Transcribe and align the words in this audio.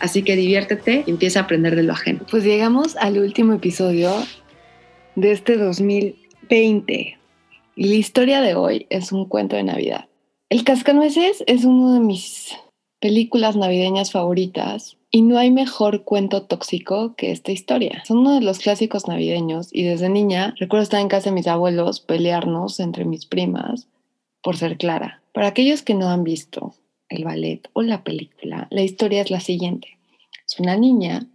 Así 0.00 0.22
que 0.22 0.36
diviértete 0.36 1.04
y 1.06 1.10
empieza 1.10 1.40
a 1.40 1.42
aprender 1.42 1.76
de 1.76 1.82
lo 1.82 1.92
ajeno. 1.92 2.20
Pues 2.30 2.44
llegamos 2.44 2.96
al 2.96 3.18
último 3.18 3.54
episodio 3.54 4.12
de 5.16 5.32
este 5.32 5.56
2020. 5.56 7.18
Y 7.76 7.84
la 7.84 7.94
historia 7.94 8.40
de 8.40 8.54
hoy 8.54 8.86
es 8.90 9.12
un 9.12 9.26
cuento 9.26 9.56
de 9.56 9.62
Navidad. 9.62 10.06
El 10.48 10.64
Cascanueces 10.64 11.44
es 11.46 11.64
uno 11.64 11.92
de 11.94 12.00
mis 12.00 12.56
películas 13.00 13.56
navideñas 13.56 14.12
favoritas 14.12 14.96
y 15.10 15.22
no 15.22 15.38
hay 15.38 15.50
mejor 15.50 16.04
cuento 16.04 16.42
tóxico 16.42 17.14
que 17.16 17.30
esta 17.30 17.52
historia. 17.52 18.02
Son 18.06 18.18
uno 18.18 18.34
de 18.34 18.40
los 18.40 18.58
clásicos 18.58 19.08
navideños 19.08 19.68
y 19.72 19.84
desde 19.84 20.08
niña 20.08 20.54
recuerdo 20.58 20.84
estar 20.84 21.00
en 21.00 21.08
casa 21.08 21.30
de 21.30 21.34
mis 21.34 21.46
abuelos, 21.46 22.00
pelearnos 22.00 22.80
entre 22.80 23.04
mis 23.04 23.26
primas 23.26 23.88
por 24.42 24.56
ser 24.56 24.76
clara. 24.76 25.22
Para 25.32 25.48
aquellos 25.48 25.82
que 25.82 25.94
no 25.94 26.08
han 26.08 26.24
visto 26.24 26.74
el 27.08 27.24
ballet 27.24 27.68
o 27.72 27.82
la 27.82 28.02
película, 28.04 28.68
la 28.70 28.82
historia 28.82 29.22
es 29.22 29.30
la 29.30 29.40
siguiente. 29.40 29.97
Es 30.48 30.58
una 30.58 30.76
niña 30.76 31.26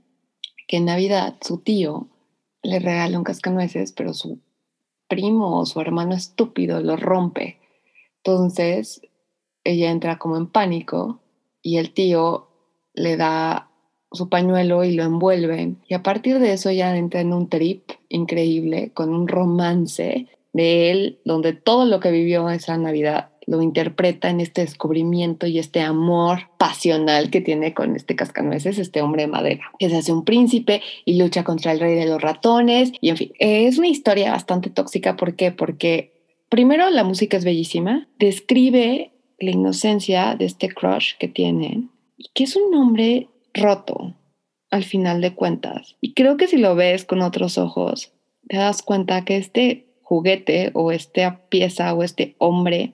que 0.68 0.78
en 0.78 0.86
Navidad 0.86 1.36
su 1.42 1.60
tío 1.60 2.08
le 2.64 2.80
regala 2.80 3.18
un 3.18 3.24
cascanueces, 3.24 3.92
pero 3.92 4.14
su 4.16 4.40
primo 5.08 5.60
o 5.60 5.66
su 5.68 5.80
hermano 5.80 6.16
estúpido 6.16 6.82
lo 6.82 6.98
rompe. 6.98 7.60
Entonces 8.18 9.02
ella 9.64 9.92
entra 9.92 10.18
como 10.18 10.36
en 10.36 10.48
pánico 10.48 11.20
y 11.62 11.78
el 11.78 11.94
tío 11.94 12.48
le 12.96 13.16
da 13.16 13.70
su 14.12 14.30
pañuelo 14.30 14.84
y 14.84 14.94
lo 14.94 15.04
envuelven. 15.04 15.78
Y 15.88 15.94
a 15.94 16.02
partir 16.02 16.40
de 16.40 16.54
eso 16.54 16.72
ya 16.72 16.96
entra 16.98 17.22
en 17.22 17.34
un 17.34 17.50
trip 17.50 17.92
increíble, 18.10 18.92
con 18.96 19.14
un 19.14 19.28
romance 19.28 20.28
de 20.54 20.90
él, 20.90 21.20
donde 21.24 21.54
todo 21.54 21.86
lo 21.86 22.00
que 22.00 22.10
vivió 22.10 22.50
esa 22.50 22.78
Navidad 22.78 23.30
lo 23.46 23.62
interpreta 23.62 24.30
en 24.30 24.40
este 24.40 24.62
descubrimiento 24.62 25.48
y 25.48 25.60
este 25.60 25.82
amor 25.82 26.50
pasional 26.58 27.30
que 27.30 27.42
tiene 27.42 27.74
con 27.74 27.96
este 27.96 28.16
cascanueces, 28.16 28.78
este 28.78 29.02
hombre 29.02 29.24
de 29.24 29.28
madera, 29.28 29.72
que 29.80 29.90
se 29.90 29.98
hace 29.98 30.12
un 30.12 30.26
príncipe 30.26 30.82
y 31.06 31.18
lucha 31.18 31.44
contra 31.44 31.72
el 31.72 31.80
rey 31.80 31.96
de 31.96 32.06
los 32.06 32.22
ratones. 32.22 32.92
Y 33.02 33.10
en 33.10 33.18
fin, 33.18 33.34
es 33.40 33.78
una 33.78 33.88
historia 33.88 34.32
bastante 34.32 34.70
tóxica. 34.70 35.16
¿Por 35.16 35.36
qué? 35.36 35.52
Porque 35.52 36.14
primero 36.50 36.90
la 36.90 37.04
música 37.04 37.38
es 37.38 37.46
bellísima, 37.46 38.08
describe 38.20 39.12
la 39.40 39.52
inocencia 39.52 40.36
de 40.36 40.46
este 40.46 40.70
crush 40.70 41.14
que 41.20 41.28
tienen 41.28 41.92
y 42.18 42.30
que 42.34 42.46
es 42.46 42.56
un 42.56 42.74
hombre 42.76 43.28
roto 43.54 44.16
al 44.70 44.84
final 44.84 45.22
de 45.22 45.36
cuentas. 45.36 45.96
Y 46.02 46.14
creo 46.14 46.38
que 46.38 46.48
si 46.48 46.58
lo 46.58 46.76
ves 46.76 47.06
con 47.06 47.22
otros 47.22 47.58
ojos, 47.58 48.14
te 48.48 48.58
das 48.58 48.82
cuenta 48.82 49.24
que 49.24 49.38
este 49.38 49.88
juguete 50.02 50.72
o 50.74 50.92
esta 50.92 51.48
pieza 51.50 51.94
o 51.94 52.04
este 52.04 52.36
hombre 52.38 52.94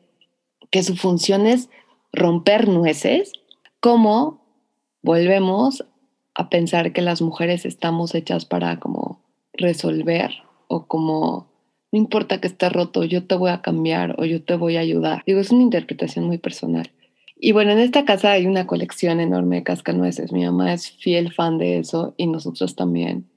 que 0.71 0.83
su 0.83 0.95
función 0.95 1.47
es 1.47 1.69
romper 2.11 2.67
nueces, 2.67 3.33
¿cómo 3.79 4.41
volvemos 5.01 5.85
a 6.35 6.49
pensar 6.49 6.93
que 6.93 7.01
las 7.01 7.21
mujeres 7.21 7.65
estamos 7.65 8.15
hechas 8.15 8.45
para 8.45 8.79
como 8.79 9.21
resolver 9.53 10.31
o 10.67 10.85
como 10.85 11.49
no 11.91 11.97
importa 11.97 12.39
que 12.39 12.47
esté 12.47 12.69
roto, 12.69 13.03
yo 13.03 13.25
te 13.25 13.35
voy 13.35 13.49
a 13.49 13.61
cambiar 13.61 14.15
o 14.19 14.25
yo 14.25 14.43
te 14.43 14.55
voy 14.55 14.77
a 14.77 14.81
ayudar. 14.81 15.23
Digo, 15.25 15.39
es 15.39 15.51
una 15.51 15.63
interpretación 15.63 16.25
muy 16.25 16.37
personal. 16.37 16.91
Y 17.35 17.51
bueno, 17.51 17.71
en 17.71 17.79
esta 17.79 18.05
casa 18.05 18.31
hay 18.31 18.45
una 18.45 18.67
colección 18.67 19.19
enorme 19.19 19.57
de 19.57 19.63
cascanueces. 19.63 20.31
Mi 20.31 20.45
mamá 20.45 20.73
es 20.73 20.91
fiel 20.91 21.33
fan 21.33 21.57
de 21.57 21.79
eso 21.79 22.13
y 22.17 22.27
nosotros 22.27 22.75
también. 22.75 23.29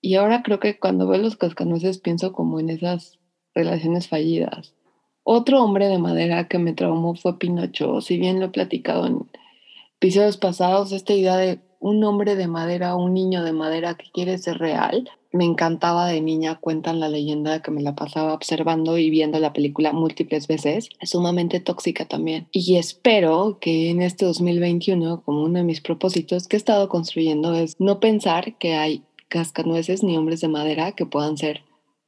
Y 0.00 0.14
ahora 0.14 0.42
creo 0.42 0.60
que 0.60 0.78
cuando 0.78 1.06
veo 1.06 1.20
los 1.20 1.36
cascanueces 1.36 1.98
pienso 1.98 2.32
como 2.32 2.58
en 2.58 2.70
esas 2.70 3.18
relaciones 3.54 4.08
fallidas 4.08 4.73
otro 5.24 5.62
hombre 5.64 5.88
de 5.88 5.98
madera 5.98 6.48
que 6.48 6.58
me 6.58 6.74
traumó 6.74 7.14
fue 7.14 7.38
Pinocho. 7.38 8.00
Si 8.00 8.18
bien 8.18 8.38
lo 8.38 8.46
he 8.46 8.50
platicado 8.50 9.06
en 9.06 9.26
episodios 9.96 10.36
pasados, 10.36 10.92
esta 10.92 11.14
idea 11.14 11.36
de 11.36 11.60
un 11.80 12.04
hombre 12.04 12.36
de 12.36 12.46
madera, 12.46 12.94
un 12.94 13.12
niño 13.14 13.42
de 13.42 13.52
madera 13.52 13.94
que 13.94 14.10
quiere 14.12 14.38
ser 14.38 14.58
real, 14.58 15.10
me 15.32 15.44
encantaba 15.44 16.06
de 16.06 16.20
niña. 16.20 16.60
Cuentan 16.60 17.00
la 17.00 17.08
leyenda 17.08 17.60
que 17.60 17.70
me 17.70 17.82
la 17.82 17.94
pasaba 17.94 18.34
observando 18.34 18.98
y 18.98 19.10
viendo 19.10 19.38
la 19.40 19.52
película 19.52 19.92
múltiples 19.92 20.46
veces. 20.46 20.88
Es 21.00 21.10
sumamente 21.10 21.58
tóxica 21.58 22.04
también. 22.04 22.46
Y 22.52 22.76
espero 22.76 23.58
que 23.60 23.90
en 23.90 24.00
este 24.00 24.26
2021, 24.26 25.22
como 25.22 25.42
uno 25.42 25.58
de 25.58 25.64
mis 25.64 25.80
propósitos 25.80 26.48
que 26.48 26.56
he 26.56 26.58
estado 26.58 26.88
construyendo, 26.88 27.54
es 27.54 27.74
no 27.78 27.98
pensar 27.98 28.56
que 28.58 28.74
hay 28.74 29.02
cascanueces 29.28 30.02
ni 30.02 30.16
hombres 30.16 30.40
de 30.40 30.48
madera 30.48 30.92
que 30.92 31.06
puedan 31.06 31.36
ser 31.36 31.62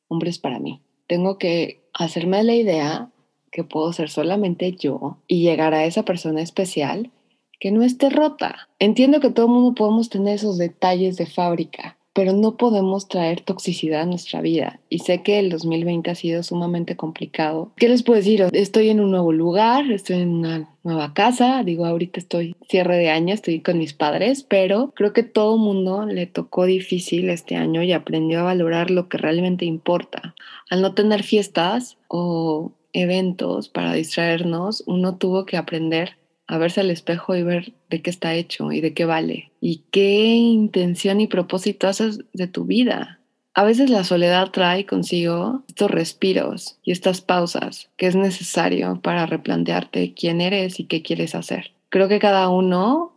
hombres 0.09 0.39
para 0.39 0.59
mí. 0.59 0.81
Tengo 1.07 1.39
que 1.39 1.83
hacerme 1.93 2.43
la 2.43 2.55
idea 2.55 3.11
que 3.53 3.65
puedo 3.65 3.93
ser 3.93 4.11
solamente 4.11 4.73
yo 4.73 5.19
y 5.27 5.43
llegar 5.43 5.75
a 5.75 5.85
esa 5.85 6.05
persona 6.05 6.43
especial 6.43 7.11
que 7.59 7.71
no 7.71 7.83
esté 7.83 8.11
rota. 8.11 8.69
Entiendo 8.79 9.21
que 9.21 9.31
todo 9.31 9.47
el 9.47 9.53
mundo 9.53 9.75
podemos 9.75 10.11
tener 10.11 10.35
esos 10.35 10.59
detalles 10.59 11.17
de 11.17 11.27
fábrica, 11.27 11.96
pero 12.17 12.33
no 12.33 12.57
podemos 12.57 13.09
traer 13.09 13.43
toxicidad 13.43 14.01
a 14.01 14.07
nuestra 14.07 14.41
vida. 14.41 14.81
Y 14.89 15.01
sé 15.01 15.23
que 15.23 15.39
el 15.39 15.51
2020 15.51 16.11
ha 16.11 16.15
sido 16.15 16.43
sumamente 16.43 16.97
complicado. 16.97 17.73
¿Qué 17.77 17.91
les 17.91 18.03
puedo 18.03 18.17
decir? 18.17 18.43
Estoy 18.53 18.89
en 18.89 19.01
un 19.01 19.11
nuevo 19.11 19.35
lugar, 19.35 19.93
estoy 19.93 20.23
en 20.23 20.31
una 20.31 20.71
nueva 20.83 21.13
casa. 21.13 21.63
Digo, 21.63 21.85
ahorita 21.85 22.19
estoy 22.19 22.57
cierre 22.71 22.97
de 22.97 23.11
año, 23.11 23.35
estoy 23.35 23.61
con 23.61 23.77
mis 23.77 23.93
padres, 23.93 24.47
pero 24.49 24.93
creo 24.97 25.13
que 25.13 25.25
todo 25.25 25.59
mundo 25.59 26.07
le 26.07 26.27
tocó 26.27 26.65
difícil 26.65 27.29
este 27.29 27.55
año 27.55 27.83
y 27.83 27.93
aprendió 27.93 28.41
a 28.41 28.45
valorar 28.45 28.91
lo 28.91 29.11
que 29.11 29.19
realmente 29.19 29.67
importa. 29.67 30.35
Al 30.71 30.81
no 30.81 30.95
tener 30.95 31.23
fiestas 31.23 31.99
o 32.09 32.73
eventos 32.95 33.69
para 33.69 33.93
distraernos, 33.93 34.83
uno 34.87 35.17
tuvo 35.17 35.45
que 35.45 35.59
aprender 35.59 36.17
a 36.47 36.59
verse 36.59 36.81
al 36.81 36.91
espejo 36.91 37.35
y 37.35 37.43
ver 37.43 37.73
de 37.91 38.03
qué 38.03 38.11
está 38.11 38.35
hecho 38.35 38.73
y 38.73 38.81
de 38.81 38.95
qué 38.95 39.05
vale 39.05 39.51
y 39.61 39.83
qué 39.91 40.35
intención 40.35 41.21
y 41.21 41.27
propósito 41.27 41.89
haces 41.89 42.21
de 42.33 42.47
tu 42.47 42.65
vida. 42.65 43.21
A 43.55 43.65
veces 43.65 43.89
la 43.89 44.05
soledad 44.05 44.51
trae 44.51 44.85
consigo 44.85 45.63
estos 45.67 45.91
respiros 45.91 46.79
y 46.85 46.93
estas 46.93 47.23
pausas 47.23 47.89
que 47.97 48.07
es 48.07 48.15
necesario 48.15 49.01
para 49.03 49.27
replantearte 49.27 50.13
quién 50.15 50.41
eres 50.41 50.79
y 50.79 50.85
qué 50.85 51.03
quieres 51.03 51.35
hacer. 51.35 51.73
Creo 51.89 52.09
que 52.09 52.19
cada 52.19 52.49
uno 52.51 53.13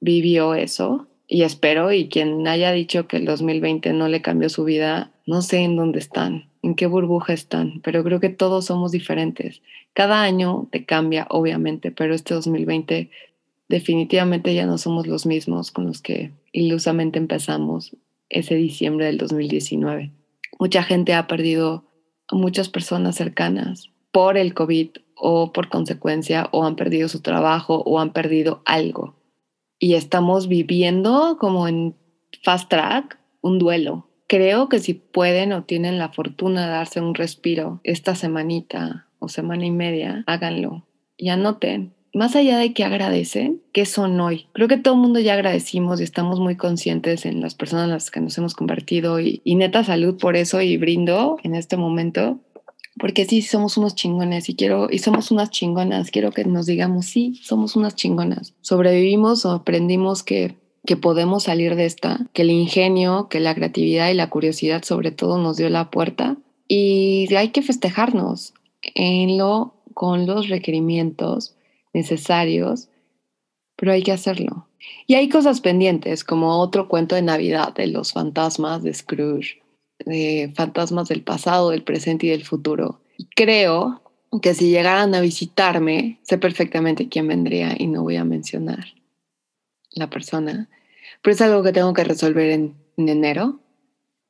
vivió 0.00 0.54
eso 0.54 1.06
y 1.28 1.42
espero 1.42 1.92
y 1.92 2.08
quien 2.08 2.46
haya 2.48 2.72
dicho 2.72 3.06
que 3.06 3.18
el 3.18 3.24
2020 3.24 3.92
no 3.92 4.08
le 4.08 4.22
cambió 4.22 4.48
su 4.48 4.64
vida, 4.64 5.10
no 5.26 5.42
sé 5.42 5.58
en 5.58 5.76
dónde 5.76 5.98
están, 5.98 6.50
en 6.62 6.74
qué 6.74 6.86
burbuja 6.86 7.32
están, 7.32 7.80
pero 7.82 8.04
creo 8.04 8.20
que 8.20 8.28
todos 8.28 8.66
somos 8.66 8.92
diferentes. 8.92 9.62
Cada 9.92 10.22
año 10.22 10.68
te 10.70 10.84
cambia, 10.84 11.26
obviamente, 11.30 11.90
pero 11.90 12.14
este 12.14 12.34
2020 12.34 13.10
definitivamente 13.68 14.54
ya 14.54 14.66
no 14.66 14.78
somos 14.78 15.06
los 15.06 15.26
mismos 15.26 15.70
con 15.70 15.86
los 15.86 16.02
que 16.02 16.32
ilusamente 16.52 17.18
empezamos 17.18 17.96
ese 18.28 18.54
diciembre 18.54 19.06
del 19.06 19.18
2019. 19.18 20.12
Mucha 20.58 20.82
gente 20.82 21.14
ha 21.14 21.26
perdido 21.26 21.84
a 22.28 22.36
muchas 22.36 22.68
personas 22.68 23.16
cercanas 23.16 23.90
por 24.12 24.36
el 24.36 24.54
COVID 24.54 24.90
o 25.16 25.52
por 25.52 25.68
consecuencia, 25.68 26.48
o 26.50 26.64
han 26.64 26.76
perdido 26.76 27.08
su 27.08 27.20
trabajo 27.20 27.82
o 27.86 28.00
han 28.00 28.12
perdido 28.12 28.62
algo. 28.64 29.14
Y 29.78 29.94
estamos 29.94 30.48
viviendo 30.48 31.36
como 31.38 31.68
en 31.68 31.94
fast 32.42 32.68
track 32.68 33.18
un 33.40 33.58
duelo 33.58 34.08
creo 34.26 34.68
que 34.68 34.78
si 34.78 34.94
pueden 34.94 35.52
o 35.52 35.64
tienen 35.64 35.98
la 35.98 36.10
fortuna 36.10 36.66
de 36.66 36.72
darse 36.72 37.00
un 37.00 37.14
respiro 37.14 37.80
esta 37.84 38.14
semanita 38.14 39.06
o 39.18 39.28
semana 39.28 39.66
y 39.66 39.70
media, 39.70 40.24
háganlo 40.26 40.86
y 41.16 41.28
anoten. 41.28 41.92
Más 42.12 42.36
allá 42.36 42.58
de 42.58 42.72
que 42.72 42.84
agradecen, 42.84 43.60
¿qué 43.72 43.86
son 43.86 44.20
hoy? 44.20 44.46
Creo 44.52 44.68
que 44.68 44.76
todo 44.76 44.94
el 44.94 45.00
mundo 45.00 45.18
ya 45.18 45.34
agradecimos 45.34 46.00
y 46.00 46.04
estamos 46.04 46.38
muy 46.38 46.56
conscientes 46.56 47.26
en 47.26 47.40
las 47.40 47.56
personas 47.56 47.86
en 47.86 47.90
las 47.90 48.10
que 48.12 48.20
nos 48.20 48.38
hemos 48.38 48.54
convertido 48.54 49.18
y, 49.18 49.40
y 49.42 49.56
neta 49.56 49.82
salud 49.82 50.16
por 50.16 50.36
eso 50.36 50.60
y 50.60 50.76
brindo 50.76 51.38
en 51.42 51.56
este 51.56 51.76
momento 51.76 52.38
porque 52.98 53.24
sí 53.24 53.42
somos 53.42 53.76
unos 53.76 53.94
chingones 53.94 54.48
y 54.48 54.54
quiero 54.54 54.88
y 54.90 54.98
somos 54.98 55.30
unas 55.30 55.50
chingonas, 55.50 56.10
quiero 56.10 56.30
que 56.30 56.44
nos 56.44 56.66
digamos 56.66 57.06
sí, 57.06 57.40
somos 57.42 57.76
unas 57.76 57.96
chingonas. 57.96 58.54
Sobrevivimos 58.60 59.44
o 59.44 59.50
aprendimos 59.50 60.22
que 60.22 60.56
que 60.86 60.96
podemos 60.96 61.44
salir 61.44 61.76
de 61.76 61.86
esta, 61.86 62.26
que 62.32 62.42
el 62.42 62.50
ingenio, 62.50 63.28
que 63.28 63.40
la 63.40 63.54
creatividad 63.54 64.10
y 64.10 64.14
la 64.14 64.30
curiosidad 64.30 64.82
sobre 64.84 65.10
todo 65.10 65.38
nos 65.38 65.56
dio 65.56 65.68
la 65.70 65.90
puerta 65.90 66.36
y 66.68 67.32
hay 67.34 67.48
que 67.48 67.62
festejarnos 67.62 68.54
en 68.94 69.38
lo 69.38 69.74
con 69.94 70.26
los 70.26 70.48
requerimientos 70.48 71.54
necesarios 71.92 72.88
pero 73.76 73.92
hay 73.92 74.02
que 74.02 74.12
hacerlo. 74.12 74.68
Y 75.06 75.14
hay 75.14 75.28
cosas 75.28 75.60
pendientes, 75.60 76.24
como 76.24 76.58
otro 76.60 76.88
cuento 76.88 77.14
de 77.14 77.22
Navidad 77.22 77.74
de 77.74 77.86
los 77.86 78.12
fantasmas 78.12 78.82
de 78.82 78.94
Scrooge, 78.94 79.62
de 80.04 80.52
fantasmas 80.54 81.08
del 81.08 81.22
pasado, 81.22 81.70
del 81.70 81.82
presente 81.82 82.26
y 82.26 82.30
del 82.30 82.44
futuro. 82.44 83.00
creo 83.34 84.02
que 84.42 84.54
si 84.54 84.70
llegaran 84.70 85.14
a 85.14 85.20
visitarme, 85.20 86.18
sé 86.22 86.38
perfectamente 86.38 87.08
quién 87.08 87.28
vendría 87.28 87.74
y 87.78 87.86
no 87.86 88.02
voy 88.02 88.16
a 88.16 88.24
mencionar 88.24 88.86
la 89.94 90.10
persona, 90.10 90.68
pero 91.22 91.34
es 91.34 91.40
algo 91.40 91.62
que 91.62 91.72
tengo 91.72 91.92
que 91.94 92.04
resolver 92.04 92.50
en, 92.50 92.74
enero. 92.96 93.60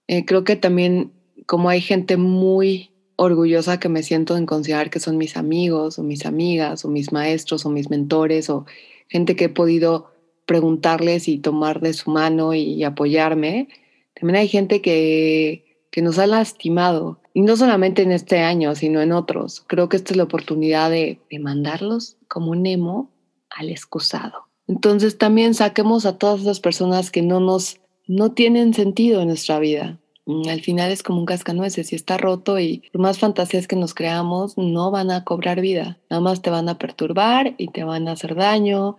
Eh, 0.07 0.25
creo 0.25 0.45
que 0.45 0.57
también 0.57 1.13
como 1.47 1.69
hay 1.69 1.81
gente 1.81 2.17
muy 2.17 2.91
orgullosa 3.17 3.79
que 3.79 3.89
me 3.89 4.03
siento 4.03 4.37
en 4.37 4.47
considerar 4.47 4.91
que 4.91 5.01
son 5.01 5.17
mis 5.19 5.37
amigos 5.37 5.99
o 5.99 6.03
mis 6.03 6.27
amigas 6.27 6.85
o 6.85 6.89
mis 6.89 7.13
maestros 7.13 7.65
o 7.67 7.71
mis 7.71 7.91
mentores 7.91 8.51
o 8.51 8.67
gente 9.09 9.37
que 9.37 9.45
he 9.45 9.49
podido 9.49 10.11
preguntarles 10.47 11.29
y 11.29 11.39
tomar 11.39 11.81
de 11.81 11.93
su 11.93 12.11
mano 12.11 12.55
y 12.55 12.83
apoyarme. 12.85 13.69
También 14.15 14.37
hay 14.37 14.49
gente 14.49 14.81
que, 14.81 15.65
que 15.91 16.03
nos 16.03 16.19
ha 16.19 16.27
lastimado, 16.27 17.21
y 17.35 17.43
no 17.43 17.57
solamente 17.57 18.03
en 18.03 18.13
este 18.13 18.41
año, 18.41 18.75
sino 18.77 19.01
en 19.01 19.13
otros. 19.13 19.65
Creo 19.67 19.89
que 19.89 19.97
esta 19.97 20.13
es 20.13 20.17
la 20.17 20.23
oportunidad 20.23 20.89
de, 20.89 21.21
de 21.29 21.39
mandarlos 21.41 22.17
como 22.29 22.53
un 22.53 22.65
emo 22.65 23.11
al 23.51 23.71
excusado. 23.71 24.49
Entonces 24.67 25.19
también 25.19 25.55
saquemos 25.55 26.07
a 26.07 26.19
todas 26.19 26.41
esas 26.41 26.61
personas 26.61 27.11
que 27.11 27.23
no 27.23 27.41
nos 27.41 27.81
no 28.07 28.33
tienen 28.33 28.75
sentido 28.75 29.23
en 29.23 29.29
nuestra 29.29 29.59
vida. 29.59 29.99
Mm, 30.27 30.49
al 30.49 30.61
final 30.61 30.91
es 30.91 31.03
como 31.03 31.21
un 31.21 31.27
cascanueces 31.27 31.93
y 31.93 31.97
está 31.97 32.17
roto 32.19 32.59
y 32.59 32.83
por 32.93 33.01
más 33.01 33.19
fantasías 33.19 33.67
que 33.67 33.77
nos 33.77 33.95
creamos 33.95 34.57
no 34.57 34.91
van 34.91 35.11
a 35.11 35.25
cobrar 35.25 35.61
vida, 35.61 35.99
nada 36.11 36.21
más 36.21 36.43
te 36.43 36.51
van 36.51 36.69
a 36.69 36.79
perturbar 36.79 37.55
y 37.59 37.69
te 37.69 37.85
van 37.85 38.09
a 38.09 38.13
hacer 38.13 38.35
daño 38.35 38.97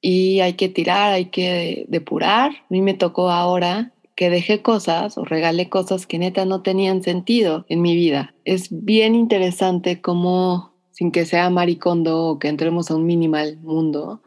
y 0.00 0.40
hay 0.40 0.54
que 0.54 0.68
tirar, 0.68 1.12
hay 1.12 1.26
que 1.26 1.86
depurar. 1.88 2.50
A 2.52 2.66
mí 2.68 2.80
me 2.82 2.94
tocó 2.94 3.30
ahora 3.30 3.92
que 4.14 4.30
dejé 4.30 4.62
cosas 4.62 5.18
o 5.18 5.24
regalé 5.24 5.68
cosas 5.68 6.06
que 6.06 6.18
neta 6.18 6.44
no 6.44 6.62
tenían 6.62 7.02
sentido 7.02 7.66
en 7.68 7.82
mi 7.82 7.94
vida. 7.94 8.34
Es 8.44 8.68
bien 8.70 9.14
interesante 9.14 10.00
cómo, 10.00 10.72
sin 10.90 11.12
que 11.12 11.26
sea 11.26 11.50
maricondo 11.50 12.24
o 12.24 12.38
que 12.38 12.48
entremos 12.48 12.90
a 12.90 12.96
un 12.96 13.04
minimal 13.04 13.58
mundo, 13.58 14.22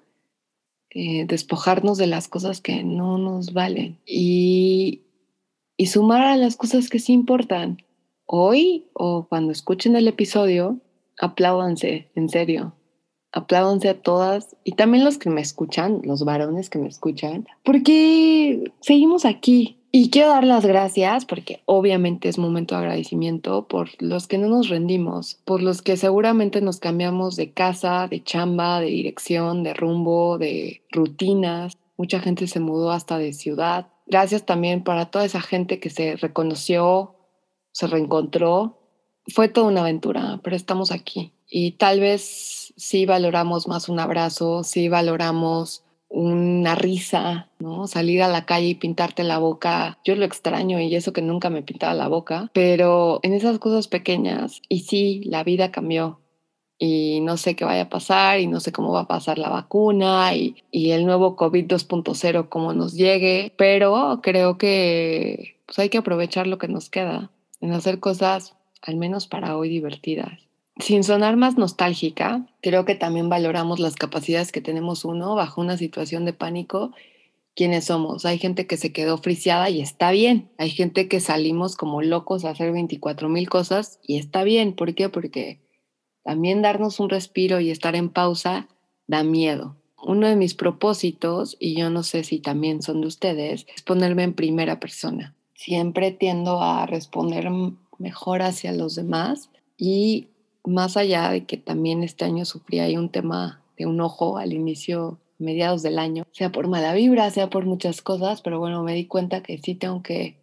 eh, 0.91 1.25
despojarnos 1.25 1.97
de 1.97 2.07
las 2.07 2.27
cosas 2.27 2.61
que 2.61 2.83
no 2.83 3.17
nos 3.17 3.53
valen 3.53 3.99
y, 4.05 5.01
y 5.77 5.87
sumar 5.87 6.21
a 6.21 6.37
las 6.37 6.55
cosas 6.55 6.89
que 6.89 6.99
sí 6.99 7.13
importan. 7.13 7.81
Hoy 8.25 8.87
o 8.93 9.27
cuando 9.27 9.51
escuchen 9.51 9.95
el 9.95 10.07
episodio, 10.07 10.79
apláudanse, 11.17 12.11
en 12.15 12.29
serio 12.29 12.73
apláudanse 13.31 13.89
a 13.89 14.01
todas 14.01 14.55
y 14.63 14.73
también 14.73 15.03
los 15.03 15.17
que 15.17 15.29
me 15.29 15.41
escuchan, 15.41 16.01
los 16.03 16.25
varones 16.25 16.69
que 16.69 16.79
me 16.79 16.87
escuchan, 16.87 17.47
porque 17.63 18.71
seguimos 18.81 19.25
aquí. 19.25 19.78
Y 19.91 20.11
quiero 20.11 20.29
dar 20.29 20.43
las 20.43 20.65
gracias 20.65 21.25
porque 21.25 21.63
obviamente 21.65 22.29
es 22.29 22.37
momento 22.37 22.75
de 22.75 22.81
agradecimiento 22.81 23.67
por 23.67 23.89
los 23.97 24.27
que 24.27 24.37
no 24.37 24.47
nos 24.47 24.69
rendimos, 24.69 25.39
por 25.45 25.63
los 25.63 25.81
que 25.81 25.97
seguramente 25.97 26.61
nos 26.61 26.79
cambiamos 26.79 27.35
de 27.35 27.53
casa, 27.53 28.07
de 28.07 28.23
chamba, 28.23 28.79
de 28.81 28.87
dirección, 28.87 29.63
de 29.63 29.73
rumbo, 29.73 30.37
de 30.37 30.83
rutinas. 30.91 31.75
Mucha 31.97 32.19
gente 32.19 32.45
se 32.45 32.59
mudó 32.59 32.91
hasta 32.91 33.17
de 33.17 33.33
ciudad. 33.33 33.87
Gracias 34.05 34.45
también 34.45 34.83
para 34.83 35.07
toda 35.07 35.25
esa 35.25 35.41
gente 35.41 35.79
que 35.79 35.89
se 35.89 36.15
reconoció, 36.17 37.15
se 37.71 37.87
reencontró. 37.87 38.77
Fue 39.27 39.47
toda 39.47 39.69
una 39.69 39.81
aventura, 39.81 40.39
pero 40.43 40.55
estamos 40.55 40.91
aquí. 40.91 41.33
Y 41.49 41.71
tal 41.71 41.99
vez 41.99 42.73
sí 42.77 43.07
valoramos 43.07 43.67
más 43.67 43.89
un 43.89 43.99
abrazo, 43.99 44.63
sí 44.63 44.87
valoramos 44.87 45.83
una 46.09 46.75
risa, 46.75 47.49
¿no? 47.59 47.87
Salir 47.87 48.21
a 48.23 48.27
la 48.27 48.45
calle 48.45 48.67
y 48.67 48.75
pintarte 48.75 49.23
la 49.23 49.37
boca. 49.37 49.99
Yo 50.03 50.15
lo 50.15 50.25
extraño 50.25 50.79
y 50.79 50.95
eso 50.95 51.13
que 51.13 51.21
nunca 51.21 51.49
me 51.49 51.61
pintaba 51.61 51.93
la 51.93 52.07
boca, 52.07 52.49
pero 52.53 53.19
en 53.23 53.33
esas 53.33 53.59
cosas 53.59 53.87
pequeñas, 53.87 54.61
y 54.67 54.81
sí, 54.81 55.21
la 55.25 55.43
vida 55.43 55.71
cambió. 55.71 56.19
Y 56.81 57.19
no 57.21 57.37
sé 57.37 57.55
qué 57.55 57.65
vaya 57.65 57.83
a 57.83 57.89
pasar 57.89 58.39
y 58.39 58.47
no 58.47 58.61
sé 58.61 58.71
cómo 58.71 58.93
va 58.93 59.01
a 59.01 59.07
pasar 59.07 59.37
la 59.37 59.49
vacuna 59.49 60.33
y, 60.33 60.55
y 60.71 60.91
el 60.91 61.05
nuevo 61.05 61.35
COVID 61.35 61.65
2.0, 61.65 62.47
cómo 62.49 62.73
nos 62.73 62.93
llegue, 62.93 63.53
pero 63.57 64.21
creo 64.23 64.57
que 64.57 65.57
pues 65.65 65.77
hay 65.79 65.89
que 65.89 65.97
aprovechar 65.97 66.47
lo 66.47 66.57
que 66.57 66.69
nos 66.69 66.89
queda 66.89 67.31
en 67.59 67.73
hacer 67.73 67.99
cosas, 67.99 68.55
al 68.81 68.95
menos 68.95 69.27
para 69.27 69.57
hoy, 69.57 69.67
divertidas 69.69 70.48
sin 70.79 71.03
sonar 71.03 71.35
más 71.35 71.57
nostálgica, 71.57 72.45
creo 72.61 72.85
que 72.85 72.95
también 72.95 73.29
valoramos 73.29 73.79
las 73.79 73.95
capacidades 73.95 74.51
que 74.51 74.61
tenemos 74.61 75.05
uno 75.05 75.35
bajo 75.35 75.61
una 75.61 75.77
situación 75.77 76.25
de 76.25 76.33
pánico, 76.33 76.91
quiénes 77.55 77.85
somos. 77.85 78.25
Hay 78.25 78.37
gente 78.37 78.65
que 78.65 78.77
se 78.77 78.93
quedó 78.93 79.17
friciada 79.17 79.69
y 79.69 79.81
está 79.81 80.11
bien. 80.11 80.49
Hay 80.57 80.69
gente 80.69 81.09
que 81.09 81.19
salimos 81.19 81.75
como 81.75 82.01
locos 82.01 82.45
a 82.45 82.51
hacer 82.51 82.71
24 82.71 83.27
mil 83.27 83.49
cosas 83.49 83.99
y 84.01 84.17
está 84.17 84.43
bien. 84.43 84.73
¿Por 84.73 84.95
qué? 84.95 85.09
Porque 85.09 85.59
también 86.23 86.61
darnos 86.61 86.99
un 86.99 87.09
respiro 87.09 87.59
y 87.59 87.71
estar 87.71 87.95
en 87.95 88.09
pausa 88.09 88.69
da 89.07 89.23
miedo. 89.23 89.75
Uno 90.01 90.27
de 90.27 90.37
mis 90.37 90.53
propósitos, 90.53 91.57
y 91.59 91.75
yo 91.75 91.89
no 91.89 92.03
sé 92.03 92.23
si 92.23 92.39
también 92.39 92.81
son 92.81 93.01
de 93.01 93.07
ustedes, 93.07 93.67
es 93.75 93.81
ponerme 93.81 94.23
en 94.23 94.33
primera 94.33 94.79
persona. 94.79 95.35
Siempre 95.55 96.11
tiendo 96.11 96.61
a 96.61 96.85
responder 96.85 97.49
mejor 97.97 98.41
hacia 98.41 98.71
los 98.71 98.95
demás 98.95 99.49
y 99.77 100.29
más 100.69 100.97
allá 100.97 101.29
de 101.31 101.45
que 101.45 101.57
también 101.57 102.03
este 102.03 102.25
año 102.25 102.45
sufrí 102.45 102.79
ahí 102.79 102.97
un 102.97 103.09
tema 103.09 103.61
de 103.77 103.85
un 103.85 103.99
ojo 104.01 104.37
al 104.37 104.53
inicio, 104.53 105.19
mediados 105.37 105.81
del 105.81 105.99
año, 105.99 106.25
sea 106.31 106.51
por 106.51 106.67
mala 106.67 106.93
vibra, 106.93 107.29
sea 107.31 107.49
por 107.49 107.65
muchas 107.65 108.01
cosas, 108.01 108.41
pero 108.41 108.59
bueno, 108.59 108.83
me 108.83 108.93
di 108.93 109.05
cuenta 109.05 109.41
que 109.41 109.57
sí 109.57 109.73
tengo 109.73 110.03
que 110.03 110.37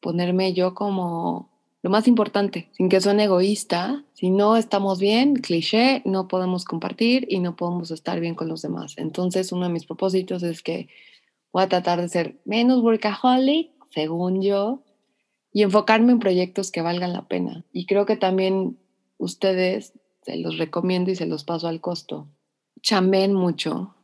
ponerme 0.00 0.52
yo 0.52 0.74
como 0.74 1.50
lo 1.82 1.90
más 1.90 2.06
importante, 2.06 2.68
sin 2.72 2.88
que 2.88 3.00
suene 3.00 3.24
egoísta. 3.24 4.04
Si 4.14 4.30
no 4.30 4.56
estamos 4.56 5.00
bien, 5.00 5.34
cliché, 5.34 6.02
no 6.04 6.28
podemos 6.28 6.64
compartir 6.64 7.26
y 7.28 7.40
no 7.40 7.56
podemos 7.56 7.90
estar 7.90 8.20
bien 8.20 8.36
con 8.36 8.48
los 8.48 8.62
demás. 8.62 8.94
Entonces, 8.98 9.50
uno 9.50 9.66
de 9.66 9.72
mis 9.72 9.86
propósitos 9.86 10.44
es 10.44 10.62
que 10.62 10.88
voy 11.52 11.64
a 11.64 11.68
tratar 11.68 12.00
de 12.00 12.08
ser 12.08 12.36
menos 12.44 12.82
workaholic, 12.82 13.70
según 13.90 14.42
yo, 14.42 14.82
y 15.52 15.62
enfocarme 15.62 16.12
en 16.12 16.20
proyectos 16.20 16.70
que 16.70 16.82
valgan 16.82 17.12
la 17.12 17.26
pena. 17.26 17.64
Y 17.72 17.86
creo 17.86 18.06
que 18.06 18.16
también 18.16 18.78
ustedes, 19.24 19.92
se 20.22 20.36
los 20.36 20.58
recomiendo 20.58 21.10
y 21.10 21.16
se 21.16 21.26
los 21.26 21.44
paso 21.44 21.68
al 21.68 21.80
costo. 21.80 22.28
Chamben 22.80 23.32
mucho, 23.32 23.94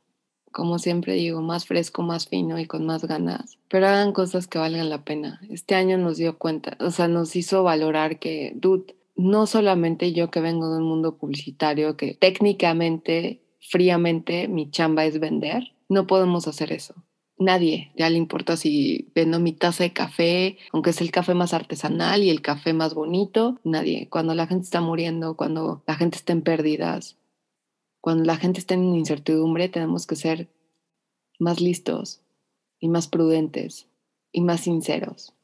como 0.53 0.79
siempre 0.79 1.15
digo, 1.15 1.43
más 1.43 1.67
fresco, 1.67 2.03
más 2.03 2.29
fino 2.29 2.59
y 2.59 2.67
con 2.67 2.87
más 2.87 3.05
ganas, 3.05 3.59
pero 3.69 3.87
hagan 3.87 4.13
cosas 4.13 4.47
que 4.47 4.59
valgan 4.59 4.89
la 4.89 5.05
pena. 5.05 5.41
Este 5.51 5.75
año 5.75 5.99
nos 5.99 6.17
dio 6.17 6.39
cuenta, 6.39 6.77
o 6.81 6.91
sea, 6.91 7.09
nos 7.09 7.37
hizo 7.37 7.63
valorar 7.63 8.19
que, 8.19 8.53
dude, 8.57 8.95
no 9.17 9.47
solamente 9.47 10.13
yo 10.13 10.31
que 10.31 10.41
vengo 10.41 10.71
de 10.73 10.79
un 10.79 10.89
mundo 10.89 11.17
publicitario, 11.17 11.97
que 11.97 12.15
técnicamente, 12.15 13.43
fríamente, 13.61 14.49
mi 14.49 14.71
chamba 14.71 15.05
es 15.05 15.19
vender, 15.19 15.73
no 15.89 16.07
podemos 16.07 16.47
hacer 16.47 16.73
eso 16.73 16.95
nadie 17.39 17.93
ya 17.97 18.11
le 18.11 18.19
importa 18.19 18.57
si 18.57 19.11
vendo 19.15 19.39
mi 19.41 19.53
taza 19.53 19.85
de 19.85 19.93
café, 19.93 20.59
aunque 20.73 20.91
es 20.91 21.01
el 21.01 21.11
café 21.11 21.35
más 21.35 21.55
artesanal 21.55 22.23
y 22.23 22.31
el 22.31 22.43
café 22.43 22.73
más 22.73 22.95
bonito, 22.95 23.59
nadie. 23.65 24.09
Cuando 24.11 24.35
la 24.35 24.47
gente 24.47 24.65
está 24.65 24.81
muriendo, 24.81 25.37
cuando 25.37 25.83
la 25.87 25.95
gente 25.95 26.17
está 26.17 26.33
en 26.33 26.43
pérdidas, 26.43 27.17
cuando 28.01 28.25
la 28.25 28.37
gente 28.37 28.61
está 28.61 28.75
en 28.75 28.95
incertidumbre, 28.95 29.69
tenemos 29.69 30.07
que 30.07 30.17
ser 30.17 30.49
más 31.39 31.61
listos 31.61 32.21
y 32.81 32.89
más 32.89 33.09
prudentes 33.09 33.89
y 34.33 34.41
más 34.41 34.61
sinceros. 34.61 35.35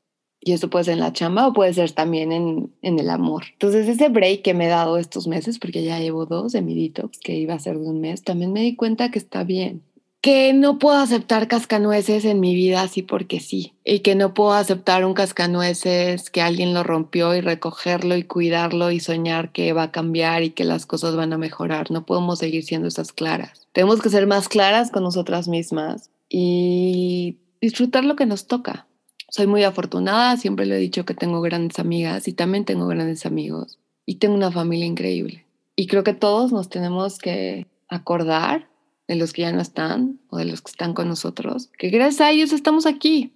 Y 0.41 0.53
eso 0.53 0.69
puede 0.69 0.85
ser 0.85 0.95
en 0.95 1.01
la 1.01 1.13
chamba 1.13 1.49
o 1.49 1.53
puede 1.55 1.73
ser 1.73 1.93
también 1.93 2.31
en, 2.31 2.71
en, 2.83 2.99
el 2.99 3.09
amor. 3.09 3.45
Entonces, 3.53 3.89
ese 3.89 4.11
break 4.11 4.43
que 4.43 4.53
me 4.53 4.67
he 4.67 4.69
dado 4.69 4.99
estos 4.99 5.27
meses, 5.27 5.59
porque 5.59 5.83
ya 5.83 5.99
llevo 5.99 6.27
dos 6.27 6.53
de 6.53 6.61
mi 6.61 6.75
detox, 6.75 7.19
que 7.19 7.35
iba 7.35 7.55
a 7.55 7.59
ser 7.59 7.79
de 7.79 7.87
un 7.87 8.01
mes, 8.01 8.23
también 8.23 8.53
me 8.53 8.61
di 8.61 8.77
cuenta 8.77 9.11
que 9.11 9.19
está 9.19 9.43
bien 9.43 9.83
que 10.25 10.55
no 10.55 10.79
puedo 10.79 10.97
aceptar 10.97 11.49
cascanueces 11.49 12.25
en 12.25 12.41
mi 12.41 12.55
vida 12.55 12.81
así 12.81 13.03
porque 13.03 13.41
sí, 13.41 13.75
y 13.85 13.99
que 13.99 14.15
no 14.15 14.33
puedo 14.33 14.55
aceptar 14.55 15.05
un 15.05 15.13
cascanueces 15.13 16.31
que 16.31 16.41
alguien 16.41 16.73
lo 16.73 16.83
rompió 16.83 17.35
y 17.35 17.43
recogerlo 17.43 18.17
y 18.17 18.23
cuidarlo 18.23 18.91
y 18.91 19.01
soñar 19.01 19.53
que 19.53 19.75
va 19.75 19.83
a 19.83 19.93
cambiar 19.93 20.43
y 20.43 20.49
que 20.49 20.65
las 20.65 20.87
cosas 20.87 21.15
van 21.15 21.35
a 21.35 21.37
mejorar. 21.37 21.91
No 21.91 22.07
podemos 22.07 22.39
seguir 22.39 22.65
siendo 22.65 22.89
esas 22.89 23.13
claras. 23.13 23.69
Tenemos 23.73 24.01
que 24.01 24.09
ser 24.09 24.27
más 24.27 24.49
claras 24.49 24.91
con 24.91 25.03
nosotras 25.03 25.47
mismas 25.47 26.09
y 26.31 27.37
disfrutar 27.61 28.07
lo 28.07 28.17
que 28.17 28.25
nos 28.25 28.47
toca. 28.47 28.87
Soy 29.29 29.47
muy 29.47 29.63
afortunada, 29.63 30.39
siempre 30.39 30.65
le 30.65 30.77
he 30.77 30.81
dicho 30.81 31.05
que 31.05 31.13
tengo 31.13 31.43
grandes 31.43 31.79
amigas 31.79 32.29
y 32.29 32.33
también 32.33 32.65
tengo 32.65 32.87
grandes 32.87 33.27
amigos 33.27 33.79
y 34.07 34.15
tengo 34.15 34.37
una 34.37 34.51
familia 34.51 34.87
increíble. 34.87 35.45
Y 35.77 35.87
creo 35.87 36.03
que 36.03 36.15
todos 36.15 36.51
nos 36.51 36.71
tenemos 36.71 37.19
que 37.19 37.67
acordar 37.89 38.71
de 39.09 39.17
los 39.17 39.33
que 39.33 39.43
ya 39.43 39.53
no 39.53 39.61
están 39.61 40.21
o 40.31 40.39
de 40.39 40.45
los 40.45 40.63
que 40.63 40.71
están 40.71 40.95
con 40.95 41.09
nosotros, 41.09 41.71
que 41.79 41.91
gracias 41.91 42.21
a 42.21 42.31
ellos 42.31 42.53
estamos 42.53 42.87
aquí. 42.87 43.33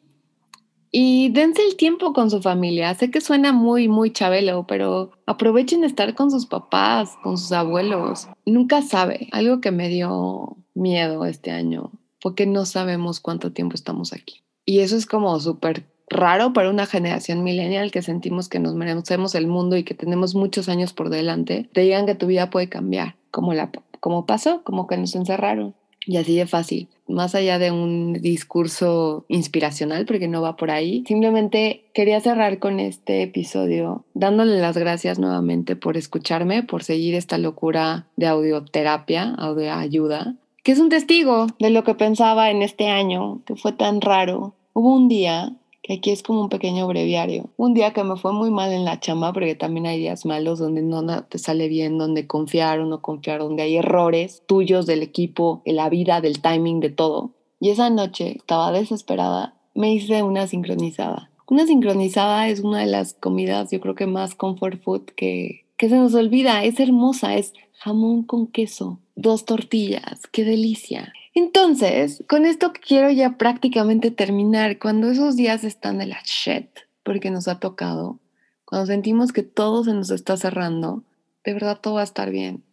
Y 0.90 1.28
dense 1.30 1.62
el 1.66 1.76
tiempo 1.76 2.14
con 2.14 2.30
su 2.30 2.40
familia. 2.40 2.94
Sé 2.94 3.10
que 3.10 3.20
suena 3.20 3.52
muy, 3.52 3.88
muy 3.88 4.10
chabelo, 4.10 4.66
pero 4.66 5.10
aprovechen 5.26 5.84
estar 5.84 6.14
con 6.14 6.30
sus 6.30 6.46
papás, 6.46 7.14
con 7.22 7.36
sus 7.36 7.52
abuelos. 7.52 8.28
Nunca 8.46 8.80
sabe. 8.80 9.28
Algo 9.32 9.60
que 9.60 9.70
me 9.70 9.90
dio 9.90 10.56
miedo 10.72 11.26
este 11.26 11.50
año 11.50 11.92
porque 12.20 12.46
no 12.46 12.64
sabemos 12.64 13.20
cuánto 13.20 13.52
tiempo 13.52 13.74
estamos 13.74 14.12
aquí. 14.12 14.42
Y 14.64 14.80
eso 14.80 14.96
es 14.96 15.06
como 15.06 15.38
súper 15.40 15.84
raro 16.10 16.52
para 16.52 16.70
una 16.70 16.86
generación 16.86 17.42
millennial 17.42 17.90
que 17.90 18.02
sentimos 18.02 18.48
que 18.48 18.58
nos 18.58 18.74
merecemos 18.74 19.34
el 19.34 19.46
mundo 19.46 19.76
y 19.76 19.84
que 19.84 19.94
tenemos 19.94 20.34
muchos 20.34 20.68
años 20.68 20.92
por 20.92 21.10
delante. 21.10 21.68
Te 21.72 21.82
digan 21.82 22.06
que 22.06 22.14
tu 22.14 22.26
vida 22.26 22.50
puede 22.50 22.68
cambiar, 22.68 23.16
como, 23.30 23.54
la, 23.54 23.70
como 24.00 24.26
pasó, 24.26 24.62
como 24.64 24.86
que 24.86 24.96
nos 24.96 25.14
encerraron. 25.14 25.74
Y 26.06 26.16
así 26.16 26.36
de 26.36 26.46
fácil, 26.46 26.88
más 27.06 27.34
allá 27.34 27.58
de 27.58 27.70
un 27.70 28.14
discurso 28.14 29.26
inspiracional, 29.28 30.06
porque 30.06 30.26
no 30.26 30.40
va 30.40 30.56
por 30.56 30.70
ahí, 30.70 31.04
simplemente 31.06 31.84
quería 31.92 32.18
cerrar 32.20 32.58
con 32.58 32.80
este 32.80 33.22
episodio 33.22 34.06
dándole 34.14 34.58
las 34.58 34.78
gracias 34.78 35.18
nuevamente 35.18 35.76
por 35.76 35.98
escucharme, 35.98 36.62
por 36.62 36.82
seguir 36.82 37.14
esta 37.14 37.36
locura 37.36 38.06
de 38.16 38.26
audioterapia, 38.26 39.34
audioayuda, 39.36 40.36
que 40.62 40.72
es 40.72 40.78
un 40.78 40.88
testigo 40.88 41.46
de 41.58 41.70
lo 41.70 41.84
que 41.84 41.94
pensaba 41.94 42.50
en 42.50 42.62
este 42.62 42.88
año, 42.88 43.42
que 43.44 43.56
fue 43.56 43.72
tan 43.72 44.00
raro. 44.00 44.54
Hubo 44.72 44.94
un 44.94 45.08
día 45.08 45.56
que 45.88 45.94
aquí 45.94 46.10
es 46.10 46.22
como 46.22 46.42
un 46.42 46.50
pequeño 46.50 46.86
breviario. 46.86 47.48
Un 47.56 47.72
día 47.72 47.94
que 47.94 48.04
me 48.04 48.16
fue 48.16 48.34
muy 48.34 48.50
mal 48.50 48.74
en 48.74 48.84
la 48.84 49.00
chamba, 49.00 49.32
porque 49.32 49.54
también 49.54 49.86
hay 49.86 49.98
días 49.98 50.26
malos 50.26 50.58
donde 50.58 50.82
no 50.82 51.02
te 51.24 51.38
sale 51.38 51.66
bien, 51.66 51.96
donde 51.96 52.26
confiar 52.26 52.80
o 52.80 52.84
no 52.84 53.00
confiar, 53.00 53.40
donde 53.40 53.62
hay 53.62 53.76
errores 53.78 54.42
tuyos 54.46 54.84
del 54.84 55.02
equipo, 55.02 55.62
de 55.64 55.72
la 55.72 55.88
vida, 55.88 56.20
del 56.20 56.42
timing, 56.42 56.80
de 56.80 56.90
todo. 56.90 57.30
Y 57.58 57.70
esa 57.70 57.88
noche 57.88 58.36
estaba 58.36 58.70
desesperada, 58.70 59.54
me 59.74 59.94
hice 59.94 60.22
una 60.22 60.46
sincronizada. 60.46 61.30
Una 61.48 61.66
sincronizada 61.66 62.50
es 62.50 62.60
una 62.60 62.80
de 62.80 62.86
las 62.86 63.14
comidas, 63.14 63.70
yo 63.70 63.80
creo 63.80 63.94
que 63.94 64.06
más 64.06 64.34
comfort 64.34 64.82
food 64.82 65.06
que, 65.16 65.64
que 65.78 65.88
se 65.88 65.96
nos 65.96 66.14
olvida. 66.14 66.64
Es 66.64 66.80
hermosa, 66.80 67.36
es 67.36 67.54
jamón 67.72 68.24
con 68.24 68.46
queso, 68.46 69.00
dos 69.16 69.46
tortillas, 69.46 70.26
qué 70.32 70.44
delicia. 70.44 71.14
Entonces, 71.38 72.24
con 72.28 72.46
esto 72.46 72.72
quiero 72.72 73.12
ya 73.12 73.36
prácticamente 73.38 74.10
terminar. 74.10 74.80
Cuando 74.80 75.08
esos 75.08 75.36
días 75.36 75.62
están 75.62 75.98
de 75.98 76.06
la 76.06 76.20
shit, 76.24 76.66
porque 77.04 77.30
nos 77.30 77.46
ha 77.46 77.60
tocado, 77.60 78.18
cuando 78.64 78.86
sentimos 78.86 79.30
que 79.30 79.44
todo 79.44 79.84
se 79.84 79.94
nos 79.94 80.10
está 80.10 80.36
cerrando, 80.36 81.04
de 81.44 81.54
verdad 81.54 81.78
todo 81.80 81.94
va 81.94 82.00
a 82.00 82.04
estar 82.10 82.32
bien. 82.32 82.64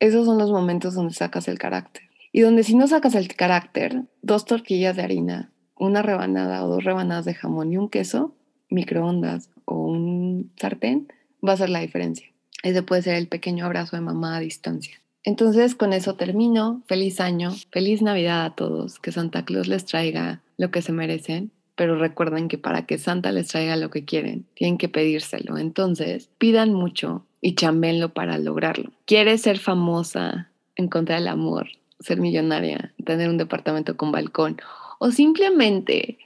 Esos 0.00 0.26
son 0.26 0.36
los 0.36 0.50
momentos 0.50 0.94
donde 0.94 1.14
sacas 1.14 1.46
el 1.46 1.60
carácter. 1.60 2.10
Y 2.32 2.40
donde 2.40 2.64
si 2.64 2.74
no 2.74 2.88
sacas 2.88 3.14
el 3.14 3.28
carácter, 3.36 4.02
dos 4.20 4.46
tortillas 4.46 4.96
de 4.96 5.02
harina, 5.02 5.52
una 5.76 6.02
rebanada 6.02 6.64
o 6.64 6.68
dos 6.68 6.82
rebanadas 6.82 7.24
de 7.24 7.34
jamón 7.34 7.72
y 7.72 7.76
un 7.76 7.88
queso, 7.88 8.34
microondas 8.68 9.48
o 9.64 9.76
un 9.76 10.50
sartén, 10.56 11.06
va 11.46 11.52
a 11.52 11.56
ser 11.56 11.70
la 11.70 11.78
diferencia. 11.78 12.26
Ese 12.64 12.82
puede 12.82 13.02
ser 13.02 13.14
el 13.14 13.28
pequeño 13.28 13.64
abrazo 13.64 13.94
de 13.94 14.02
mamá 14.02 14.38
a 14.38 14.40
distancia. 14.40 15.00
Entonces 15.24 15.74
con 15.74 15.92
eso 15.92 16.14
termino. 16.14 16.82
Feliz 16.86 17.20
año, 17.20 17.50
feliz 17.70 18.02
Navidad 18.02 18.44
a 18.44 18.54
todos, 18.54 18.98
que 18.98 19.12
Santa 19.12 19.44
Claus 19.44 19.68
les 19.68 19.84
traiga 19.84 20.42
lo 20.56 20.70
que 20.70 20.82
se 20.82 20.92
merecen, 20.92 21.52
pero 21.74 21.96
recuerden 21.96 22.48
que 22.48 22.58
para 22.58 22.86
que 22.86 22.98
Santa 22.98 23.30
les 23.32 23.48
traiga 23.48 23.76
lo 23.76 23.90
que 23.90 24.04
quieren, 24.04 24.46
tienen 24.54 24.78
que 24.78 24.88
pedírselo. 24.88 25.58
Entonces 25.58 26.30
pidan 26.38 26.72
mucho 26.72 27.24
y 27.40 27.54
chambénlo 27.54 28.12
para 28.14 28.38
lograrlo. 28.38 28.90
¿Quieres 29.06 29.42
ser 29.42 29.58
famosa 29.58 30.50
en 30.76 30.88
contra 30.88 31.16
del 31.16 31.28
amor, 31.28 31.68
ser 32.00 32.18
millonaria, 32.20 32.92
tener 33.04 33.28
un 33.28 33.38
departamento 33.38 33.96
con 33.96 34.12
balcón 34.12 34.56
o 34.98 35.10
simplemente 35.10 36.18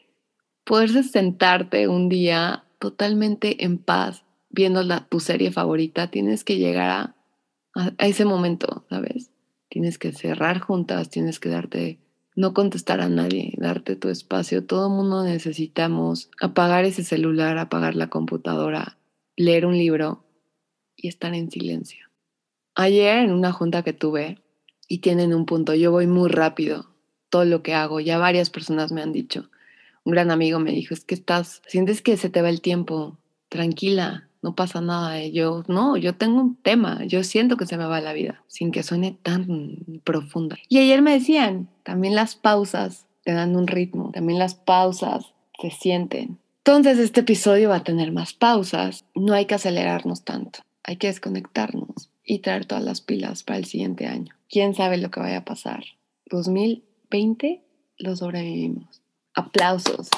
poderse 0.64 1.02
sentarte 1.02 1.88
un 1.88 2.08
día 2.08 2.64
totalmente 2.78 3.64
en 3.64 3.78
paz 3.78 4.24
viendo 4.50 4.82
la, 4.82 5.06
tu 5.06 5.20
serie 5.20 5.50
favorita? 5.50 6.10
Tienes 6.10 6.44
que 6.44 6.56
llegar 6.56 6.90
a 6.90 7.14
a, 7.74 7.92
ese 8.06 8.24
momento, 8.24 8.84
¿sabes? 8.88 9.30
Tienes 9.68 9.98
que 9.98 10.12
cerrar 10.12 10.60
juntas, 10.60 11.08
tienes 11.08 11.40
que 11.40 11.48
darte, 11.48 11.98
no 12.36 12.54
contestar 12.54 13.00
a 13.00 13.08
nadie, 13.08 13.54
darte 13.56 13.96
tu 13.96 14.08
espacio. 14.08 14.64
Todo 14.64 14.90
mundo 14.90 15.24
necesitamos 15.24 16.30
apagar 16.40 16.84
ese 16.84 17.04
celular, 17.04 17.58
apagar 17.58 17.94
la 17.94 18.08
computadora, 18.08 18.98
leer 19.36 19.66
un 19.66 19.76
libro 19.76 20.24
y 20.96 21.08
estar 21.08 21.34
en 21.34 21.50
silencio. 21.50 22.06
Ayer 22.74 23.18
en 23.18 23.32
una 23.32 23.52
junta 23.52 23.82
que 23.82 23.92
tuve, 23.92 24.42
y 24.88 24.98
tienen 24.98 25.32
un 25.32 25.46
punto, 25.46 25.74
yo 25.74 25.90
voy 25.90 26.06
muy 26.06 26.28
rápido, 26.28 26.90
todo 27.30 27.46
lo 27.46 27.62
que 27.62 27.72
hago, 27.72 28.00
ya 28.00 28.18
varias 28.18 28.50
personas 28.50 28.92
me 28.92 29.00
han 29.00 29.10
dicho. 29.10 29.48
Un 30.04 30.12
gran 30.12 30.30
amigo 30.30 30.58
me 30.58 30.72
dijo, 30.72 30.92
es 30.92 31.04
que 31.06 31.14
estás, 31.14 31.62
sientes 31.66 32.02
que 32.02 32.18
se 32.18 32.28
te 32.28 32.42
va 32.42 32.50
el 32.50 32.60
tiempo, 32.60 33.18
tranquila, 33.48 34.28
no 34.42 34.54
pasa 34.54 34.80
nada. 34.80 35.20
Eh, 35.20 35.32
yo, 35.32 35.64
no, 35.68 35.96
yo 35.96 36.14
tengo 36.14 36.40
un 36.40 36.56
tema, 36.56 37.04
yo 37.06 37.24
siento 37.24 37.56
que 37.56 37.66
se 37.66 37.78
me 37.78 37.86
va 37.86 38.00
la 38.00 38.12
vida, 38.12 38.42
sin 38.48 38.72
que 38.72 38.82
suene 38.82 39.16
tan 39.22 39.46
profunda. 40.04 40.56
Y 40.68 40.78
ayer 40.78 41.00
me 41.00 41.12
decían, 41.12 41.68
también 41.84 42.14
las 42.14 42.34
pausas 42.34 43.06
te 43.24 43.32
dan 43.32 43.56
un 43.56 43.68
ritmo, 43.68 44.10
también 44.12 44.38
las 44.38 44.54
pausas 44.54 45.32
se 45.60 45.70
sienten. 45.70 46.38
Entonces 46.58 46.98
este 46.98 47.20
episodio 47.20 47.70
va 47.70 47.76
a 47.76 47.84
tener 47.84 48.12
más 48.12 48.34
pausas, 48.34 49.04
no 49.14 49.32
hay 49.32 49.46
que 49.46 49.54
acelerarnos 49.54 50.22
tanto, 50.22 50.60
hay 50.84 50.96
que 50.96 51.06
desconectarnos 51.06 52.10
y 52.24 52.40
traer 52.40 52.66
todas 52.66 52.84
las 52.84 53.00
pilas 53.00 53.42
para 53.42 53.58
el 53.58 53.64
siguiente 53.64 54.06
año. 54.06 54.34
¿Quién 54.48 54.74
sabe 54.74 54.98
lo 54.98 55.10
que 55.10 55.20
vaya 55.20 55.38
a 55.38 55.44
pasar? 55.44 55.84
2020 56.26 57.62
lo 57.98 58.16
sobrevivimos. 58.16 59.02
Aplausos, 59.34 60.08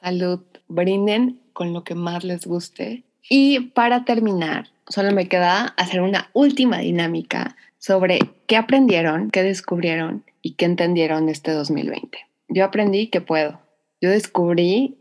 salud, 0.00 0.40
brinden 0.68 1.40
con 1.52 1.72
lo 1.72 1.84
que 1.84 1.94
más 1.94 2.24
les 2.24 2.46
guste 2.46 3.04
y 3.28 3.60
para 3.60 4.04
terminar, 4.04 4.68
solo 4.88 5.12
me 5.12 5.28
queda 5.28 5.74
hacer 5.76 6.00
una 6.00 6.30
última 6.32 6.78
dinámica 6.78 7.56
sobre 7.78 8.18
qué 8.46 8.56
aprendieron, 8.56 9.30
qué 9.30 9.42
descubrieron 9.42 10.24
y 10.40 10.54
qué 10.54 10.66
entendieron 10.66 11.28
este 11.28 11.52
2020. 11.52 12.18
Yo 12.48 12.64
aprendí 12.64 13.08
que 13.08 13.20
puedo. 13.20 13.60
Yo 14.00 14.10
descubrí 14.10 14.98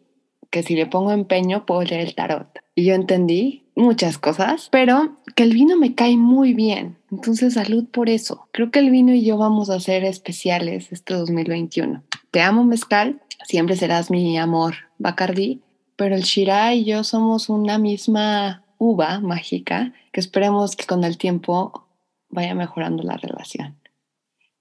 que 0.49 0.63
si 0.63 0.75
le 0.75 0.85
pongo 0.85 1.11
empeño 1.11 1.65
puedo 1.65 1.83
leer 1.83 2.01
el 2.01 2.15
tarot. 2.15 2.47
Y 2.75 2.85
yo 2.85 2.93
entendí 2.93 3.63
muchas 3.75 4.17
cosas, 4.17 4.69
pero 4.71 5.15
que 5.35 5.43
el 5.43 5.53
vino 5.53 5.77
me 5.77 5.95
cae 5.95 6.17
muy 6.17 6.53
bien. 6.53 6.97
Entonces, 7.11 7.55
salud 7.55 7.85
por 7.89 8.09
eso. 8.09 8.47
Creo 8.51 8.71
que 8.71 8.79
el 8.79 8.91
vino 8.91 9.13
y 9.13 9.23
yo 9.23 9.37
vamos 9.37 9.69
a 9.69 9.79
ser 9.79 10.03
especiales 10.03 10.91
este 10.91 11.13
2021. 11.13 12.03
Te 12.31 12.41
amo, 12.41 12.63
Mezcal. 12.63 13.21
Siempre 13.43 13.75
serás 13.75 14.11
mi 14.11 14.37
amor, 14.37 14.75
Bacardi 14.97 15.61
pero 15.95 16.15
el 16.15 16.23
Shirai 16.23 16.79
y 16.79 16.85
yo 16.85 17.03
somos 17.03 17.49
una 17.49 17.77
misma 17.77 18.63
uva 18.77 19.19
mágica 19.19 19.93
que 20.11 20.19
esperemos 20.19 20.75
que 20.75 20.85
con 20.85 21.03
el 21.03 21.17
tiempo 21.17 21.85
vaya 22.29 22.55
mejorando 22.55 23.03
la 23.03 23.17
relación. 23.17 23.77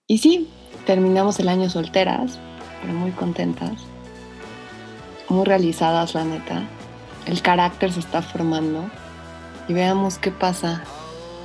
Y 0.06 0.18
sí, 0.18 0.48
terminamos 0.86 1.38
el 1.40 1.48
año 1.48 1.70
solteras, 1.70 2.38
pero 2.80 2.92
muy 2.92 3.12
contentas, 3.12 3.72
muy 5.28 5.44
realizadas 5.44 6.14
la 6.14 6.24
neta. 6.24 6.64
El 7.26 7.40
carácter 7.42 7.92
se 7.92 8.00
está 8.00 8.20
formando 8.20 8.90
y 9.68 9.72
veamos 9.72 10.18
qué 10.18 10.30
pasa 10.30 10.82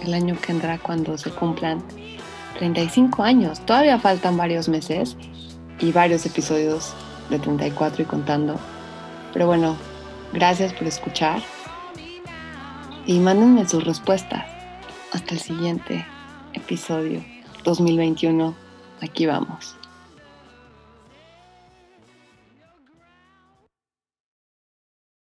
el 0.02 0.14
año 0.14 0.38
que 0.42 0.52
entra 0.52 0.80
cuando 0.80 1.18
se 1.18 1.32
cumplan 1.32 1.84
35 2.58 3.24
años. 3.24 3.60
Todavía 3.66 4.00
faltan 4.00 4.36
varios 4.36 4.68
meses 4.68 5.16
y 5.80 5.92
varios 5.92 6.26
episodios 6.26 6.94
de 7.30 7.40
34 7.40 8.04
y 8.04 8.06
contando 8.06 8.60
pero 9.36 9.48
bueno, 9.48 9.76
gracias 10.32 10.72
por 10.72 10.88
escuchar 10.88 11.42
y 13.06 13.20
mándenme 13.20 13.68
sus 13.68 13.84
respuestas. 13.84 14.46
Hasta 15.12 15.34
el 15.34 15.42
siguiente 15.42 16.06
episodio 16.54 17.22
2021. 17.66 18.56
Aquí 19.02 19.26
vamos. 19.26 19.76